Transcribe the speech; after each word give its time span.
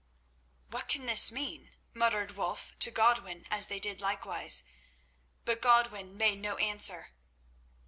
"What 0.71 0.87
can 0.87 1.05
this 1.05 1.31
mean?" 1.31 1.75
muttered 1.93 2.31
Wulf 2.35 2.73
to 2.79 2.89
Godwin 2.89 3.45
as 3.51 3.67
they 3.67 3.77
did 3.77 4.01
likewise. 4.01 4.63
But 5.45 5.61
Godwin 5.61 6.17
made 6.17 6.39
no 6.39 6.55
answer. 6.57 7.09